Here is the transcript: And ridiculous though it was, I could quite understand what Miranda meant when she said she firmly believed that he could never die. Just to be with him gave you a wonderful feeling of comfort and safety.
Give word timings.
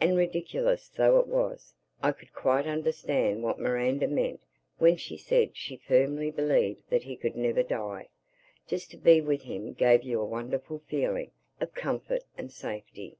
And 0.00 0.16
ridiculous 0.16 0.88
though 0.88 1.18
it 1.18 1.26
was, 1.26 1.74
I 2.02 2.12
could 2.12 2.32
quite 2.32 2.66
understand 2.66 3.42
what 3.42 3.58
Miranda 3.58 4.08
meant 4.08 4.40
when 4.78 4.96
she 4.96 5.18
said 5.18 5.50
she 5.58 5.76
firmly 5.76 6.30
believed 6.30 6.88
that 6.88 7.02
he 7.02 7.16
could 7.16 7.36
never 7.36 7.62
die. 7.62 8.08
Just 8.66 8.90
to 8.92 8.96
be 8.96 9.20
with 9.20 9.42
him 9.42 9.74
gave 9.74 10.04
you 10.04 10.22
a 10.22 10.24
wonderful 10.24 10.78
feeling 10.86 11.32
of 11.60 11.74
comfort 11.74 12.22
and 12.38 12.50
safety. 12.50 13.18